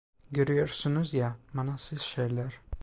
[0.31, 2.59] Görüyorsunuz ya, manasız şeyler…